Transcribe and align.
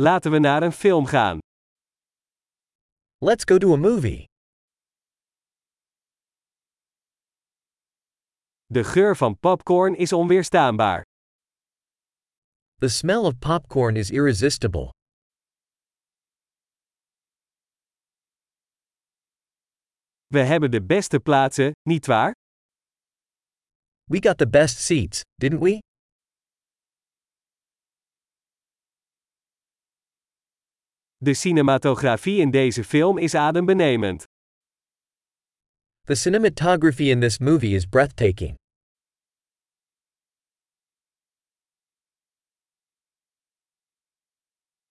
Laten 0.00 0.30
we 0.30 0.38
naar 0.38 0.62
een 0.62 0.72
film 0.72 1.06
gaan. 1.06 1.38
Let's 3.16 3.44
go 3.44 3.58
to 3.58 3.72
a 3.72 3.76
movie. 3.76 4.24
De 8.66 8.84
geur 8.84 9.16
van 9.16 9.38
popcorn 9.38 9.96
is 9.96 10.12
onweerstaanbaar. 10.12 11.02
The 12.74 12.88
smell 12.88 13.24
of 13.24 13.38
popcorn 13.38 13.96
is 13.96 14.10
irresistible. 14.10 14.92
We 20.26 20.38
hebben 20.38 20.70
de 20.70 20.82
beste 20.82 21.20
plaatsen, 21.20 21.72
nietwaar? 21.82 22.32
We 24.04 24.22
got 24.22 24.38
the 24.38 24.48
best 24.48 24.78
seats, 24.78 25.22
didn't 25.34 25.60
we? 25.60 25.78
De 31.20 31.34
cinematografie 31.34 32.40
in 32.40 32.50
deze 32.50 32.84
film 32.84 33.18
is 33.18 33.34
adembenemend. 33.34 34.24
The 36.04 36.14
cinematography 36.14 37.10
in 37.10 37.20
this 37.20 37.38
movie 37.38 37.74
is 37.74 37.86
breathtaking. 37.86 38.56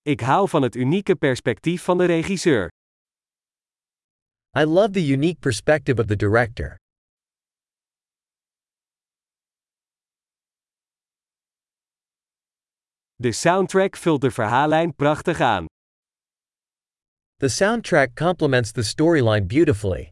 Ik 0.01 0.19
hou 0.19 0.49
van 0.49 0.61
het 0.61 0.75
unieke 0.75 1.15
perspectief 1.15 1.83
van 1.83 1.97
de 1.97 2.05
regisseur. 2.05 2.69
I 4.57 4.63
love 4.65 4.91
the 4.91 5.07
unique 5.07 5.39
perspective 5.39 6.01
of 6.01 6.07
the 6.07 6.15
director. 6.15 6.75
De 13.15 13.31
soundtrack 13.31 13.95
vult 13.95 14.21
de 14.21 14.31
verhaallijn 14.31 14.95
prachtig 14.95 15.39
aan. 15.39 15.65
The 17.39 17.49
soundtrack 17.49 18.15
complements 18.15 18.71
the 18.71 18.81
storyline 18.81 19.47
beautifully. 19.47 20.09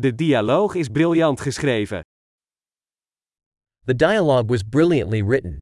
De 0.00 0.10
dialoog 0.10 0.76
is 0.76 0.88
briljant 0.88 1.40
geschreven. 1.40 2.02
The 3.84 3.92
dialogue 3.94 4.48
was 4.48 4.62
brilliantly 4.62 5.20
written. 5.20 5.58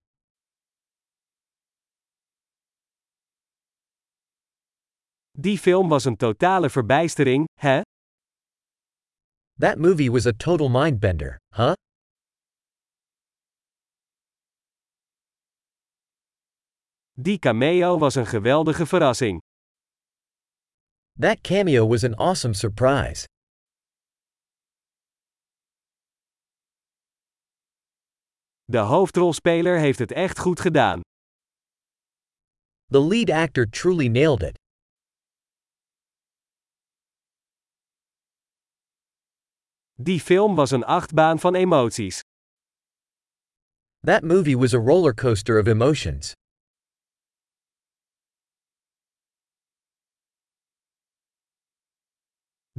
Die 5.32 5.58
film 5.58 5.88
was 5.88 6.04
een 6.04 6.16
totale 6.16 6.70
verbijstering, 6.70 7.44
hè? 7.60 7.80
That 9.58 9.78
movie 9.78 10.10
was 10.10 10.26
a 10.26 10.32
total 10.32 10.68
mindbender, 10.68 11.38
huh? 11.54 11.74
Die 17.20 17.38
cameo 17.38 17.98
was 17.98 18.14
een 18.14 18.26
geweldige 18.26 18.86
verrassing. 18.86 19.40
That 21.20 21.40
cameo 21.40 21.88
was 21.88 22.04
an 22.04 22.14
awesome 22.14 22.54
surprise. 22.54 23.26
De 28.64 28.78
hoofdrolspeler 28.78 29.78
heeft 29.78 29.98
het 29.98 30.12
echt 30.12 30.38
goed 30.38 30.60
gedaan. 30.60 31.00
The 32.86 33.00
lead 33.00 33.30
actor 33.30 33.66
truly 33.70 34.08
nailed 34.08 34.42
it. 34.42 34.58
Die 39.94 40.20
film 40.20 40.54
was 40.54 40.70
een 40.70 40.84
achtbaan 40.84 41.38
van 41.38 41.54
emoties. 41.54 42.20
That 44.06 44.22
movie 44.22 44.58
was 44.58 44.74
a 44.74 44.78
roller 44.78 45.14
coaster 45.14 45.58
of 45.58 45.66
emotions. 45.66 46.37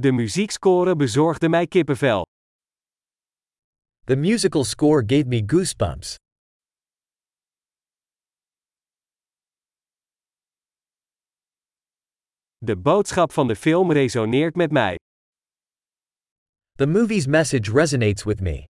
De 0.00 0.12
muziekscore 0.12 0.96
bezorgde 0.96 1.48
mij 1.48 1.66
kippenvel. 1.66 2.26
The 4.04 4.16
musical 4.16 4.64
score 4.64 5.02
gave 5.06 5.24
me 5.26 5.42
goosebumps. 5.46 6.14
De 12.58 12.76
boodschap 12.76 13.32
van 13.32 13.46
de 13.46 13.56
film 13.56 13.92
resoneert 13.92 14.56
met 14.56 14.70
mij. 14.70 14.98
The 16.72 16.86
movie's 16.86 17.26
message 17.26 17.72
resonates 17.72 18.24
with 18.24 18.40
me. 18.40 18.64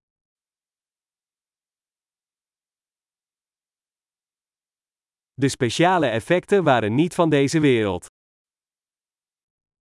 De 5.33 5.49
speciale 5.49 6.07
effecten 6.07 6.65
waren 6.65 6.95
niet 6.95 7.15
van 7.15 7.31
deze 7.31 7.61
wereld. 7.61 8.07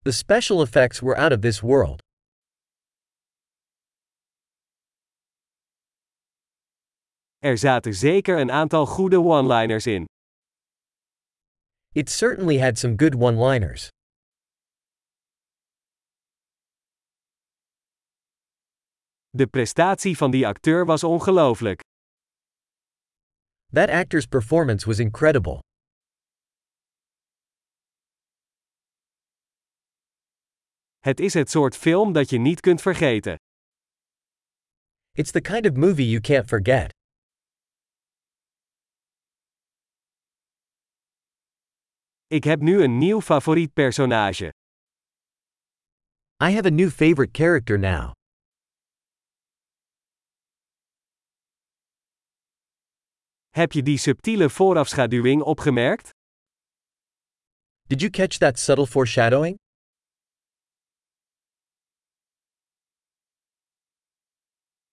The 0.03 0.11
special 0.13 0.61
effects 0.61 1.01
were 1.01 1.17
out 1.17 1.33
of 1.33 1.41
this 1.41 1.61
world. 1.61 2.01
Er 7.39 7.57
zaten 7.57 7.93
zeker 7.93 8.37
een 8.37 8.51
aantal 8.51 8.85
goede 8.85 9.19
one-liners 9.19 9.87
in. 9.87 10.05
It 11.93 12.09
certainly 12.09 12.57
had 12.57 12.77
some 12.77 12.95
good 12.95 13.15
one 13.15 13.37
liners. 13.37 13.89
De 19.29 19.47
prestatie 19.47 20.17
van 20.17 20.31
die 20.31 20.47
acteur 20.47 20.85
was 20.85 21.03
ongelooflijk. 21.03 21.81
That 23.71 23.89
actor's 23.89 24.25
performance 24.25 24.87
was 24.87 24.99
incredible. 24.99 25.59
Het 30.99 31.19
is 31.19 31.33
het 31.33 31.49
soort 31.49 31.75
film 31.75 32.13
dat 32.13 32.29
je 32.29 32.37
niet 32.37 32.59
kunt 32.59 32.81
vergeten. 32.81 33.35
It's 35.11 35.31
the 35.31 35.41
kind 35.41 35.65
of 35.65 35.75
movie 35.75 36.09
you 36.09 36.21
can't 36.21 36.47
forget. 36.47 36.93
Ik 42.27 42.43
heb 42.43 42.59
nu 42.59 42.83
een 42.83 42.97
nieuw 42.97 43.21
favoriet 43.21 43.73
personage. 43.73 44.53
I 46.43 46.51
have 46.51 46.65
a 46.65 46.69
new 46.71 46.89
favorite 46.89 47.31
character 47.31 47.79
now. 47.79 48.11
Heb 53.49 53.71
je 53.71 53.83
die 53.83 53.97
subtiele 53.97 54.49
voorafschaduwing 54.49 55.41
opgemerkt? 55.41 56.09
Did 57.87 57.99
you 58.01 58.11
catch 58.11 58.37
that 58.37 58.59
subtle 58.59 58.87
foreshadowing? 58.87 59.57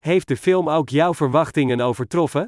Heeft 0.07 0.29
de 0.29 0.37
film 0.37 0.69
ook 0.69 0.89
jouw 0.89 1.15
verwachtingen 1.15 1.81
overtroffen? 1.81 2.47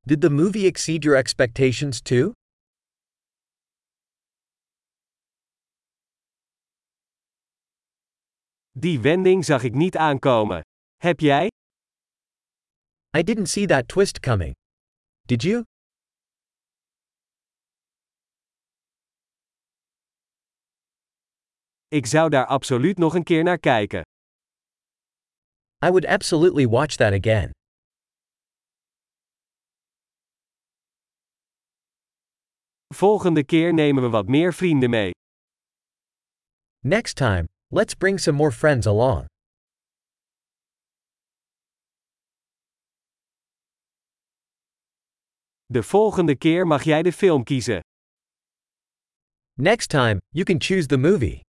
Did 0.00 0.20
the 0.20 0.30
movie 0.30 0.66
exceed 0.66 1.02
your 1.02 1.18
expectations 1.18 2.00
too? 2.00 2.32
Die 8.70 9.00
wending 9.00 9.44
zag 9.44 9.62
ik 9.62 9.74
niet 9.74 9.96
aankomen. 9.96 10.60
Heb 10.96 11.20
jij? 11.20 11.48
I 13.18 13.22
didn't 13.22 13.48
see 13.48 13.66
that 13.66 13.88
twist 13.88 14.20
coming. 14.20 14.54
Did 15.20 15.42
you? 15.42 15.62
Ik 21.88 22.06
zou 22.06 22.30
daar 22.30 22.46
absoluut 22.46 22.98
nog 22.98 23.14
een 23.14 23.24
keer 23.24 23.42
naar 23.42 23.58
kijken. 23.58 24.02
I 25.80 25.90
would 25.90 26.04
absolutely 26.06 26.66
watch 26.66 26.96
that 26.96 27.12
again. 27.12 27.52
Volgende 32.94 33.44
keer 33.44 33.72
nemen 33.72 34.02
we 34.02 34.08
wat 34.08 34.28
meer 34.28 34.52
vrienden 34.52 34.90
mee. 34.90 35.12
Next 36.82 37.14
time, 37.14 37.46
let's 37.70 37.94
bring 37.94 38.18
some 38.18 38.36
more 38.36 38.50
friends 38.50 38.86
along. 38.86 39.26
De 45.66 45.82
volgende 45.82 46.36
keer 46.36 46.66
mag 46.66 46.82
jij 46.82 47.02
de 47.02 47.12
film 47.12 47.44
kiezen. 47.44 47.80
Next 49.54 49.88
time, 49.90 50.18
you 50.32 50.44
can 50.44 50.58
choose 50.60 50.86
the 50.86 50.96
movie. 50.96 51.47